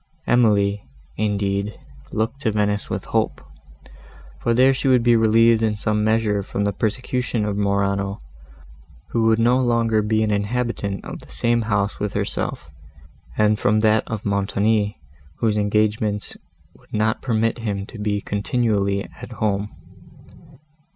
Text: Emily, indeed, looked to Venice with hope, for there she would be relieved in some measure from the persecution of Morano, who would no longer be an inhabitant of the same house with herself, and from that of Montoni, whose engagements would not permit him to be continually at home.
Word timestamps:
Emily, 0.25 0.83
indeed, 1.15 1.79
looked 2.11 2.41
to 2.41 2.51
Venice 2.51 2.89
with 2.89 3.05
hope, 3.05 3.39
for 4.39 4.55
there 4.55 4.73
she 4.73 4.87
would 4.87 5.03
be 5.03 5.15
relieved 5.15 5.61
in 5.61 5.75
some 5.75 6.03
measure 6.03 6.41
from 6.41 6.63
the 6.63 6.73
persecution 6.73 7.45
of 7.45 7.55
Morano, 7.55 8.19
who 9.09 9.27
would 9.27 9.37
no 9.37 9.59
longer 9.59 10.01
be 10.01 10.23
an 10.23 10.31
inhabitant 10.31 11.05
of 11.05 11.19
the 11.19 11.31
same 11.31 11.61
house 11.61 11.99
with 11.99 12.13
herself, 12.13 12.67
and 13.37 13.59
from 13.59 13.81
that 13.81 14.03
of 14.07 14.25
Montoni, 14.25 14.99
whose 15.35 15.55
engagements 15.55 16.35
would 16.75 16.91
not 16.91 17.21
permit 17.21 17.59
him 17.59 17.85
to 17.85 17.99
be 17.99 18.21
continually 18.21 19.03
at 19.03 19.33
home. 19.33 19.69